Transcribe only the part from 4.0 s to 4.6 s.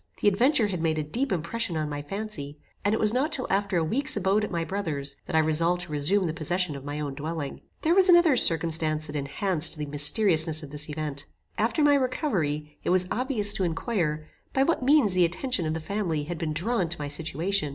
abode at